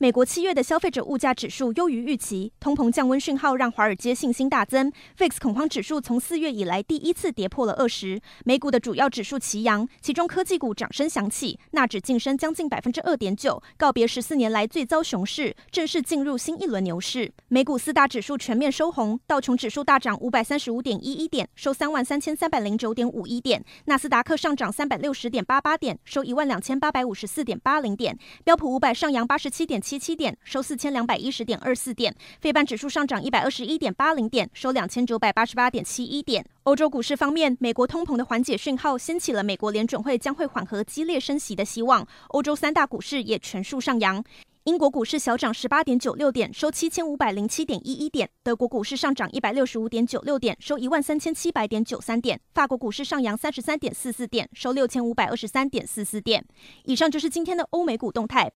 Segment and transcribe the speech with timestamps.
[0.00, 4.92] 美国七月的消费者物价指数优于预期，通膨降温讯号让华尔街信心大增。
[5.18, 8.20] VIX 恐慌指数从四月以来第一次跌破了二十。
[8.44, 17.32] 美股的主要指数齐扬，其中科技股掌声响起，纳指晋升将近百分之二点九，告别十四年来最遭熊市，正式进入新一轮牛市。
[17.48, 29.82] 美股四大指数全面收红，道琼指数大涨五百三十五点一一点，收三万三千三百零九点五一点；纳斯达克上涨三百六十点八八点，收一万两千八百五十四点八零点；标普五百上扬八十七点。
[29.88, 36.44] 七七点，收四千两百一十点二四点，非半指数上涨一百二十一点八零点，收两千九百八十八点七一点。
[36.64, 42.06] 欧洲股市方面，美国通膨的缓解讯号掀起了美国联准会将会缓和激烈升息的希望。
[42.28, 44.22] 欧洲三大股市也全数上扬，
[44.64, 56.44] 英国股市小涨十八点九六点，收七千五百零七点一一点；德国股市上涨一百六十五点九六点，收一万三千七百点九三点；法国股市上扬三十三点四四点，收六千五百二十三点四四点。
[56.84, 58.46] 以上就是今天的欧美股动态。